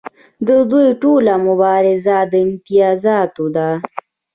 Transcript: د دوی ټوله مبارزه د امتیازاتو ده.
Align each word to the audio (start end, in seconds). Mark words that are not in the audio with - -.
د 0.47 0.49
دوی 0.71 0.87
ټوله 1.01 1.33
مبارزه 1.47 2.17
د 2.31 2.33
امتیازاتو 2.45 3.43
ده. 3.55 3.69